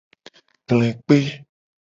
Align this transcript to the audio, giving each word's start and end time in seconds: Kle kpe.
Kle 0.67 0.87
kpe. 1.05 1.17